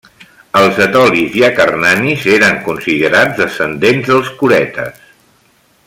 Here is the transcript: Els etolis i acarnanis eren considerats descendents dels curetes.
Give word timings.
Els 0.59 0.77
etolis 0.85 1.35
i 1.41 1.43
acarnanis 1.47 2.23
eren 2.37 2.57
considerats 2.69 3.39
descendents 3.43 4.11
dels 4.13 4.33
curetes. 4.41 5.05